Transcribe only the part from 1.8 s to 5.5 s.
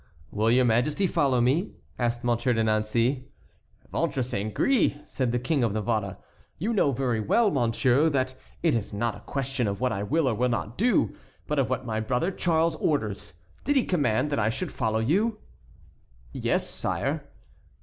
asked Monsieur de Nancey. "Ventre saint gris!" said the